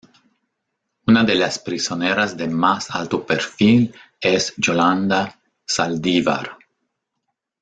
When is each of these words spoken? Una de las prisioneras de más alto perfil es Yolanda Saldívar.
Una 1.11 1.23
de 1.23 1.35
las 1.35 1.59
prisioneras 1.59 2.35
de 2.35 2.47
más 2.47 2.89
alto 2.89 3.23
perfil 3.23 3.93
es 4.19 4.51
Yolanda 4.57 5.39
Saldívar. 5.63 6.57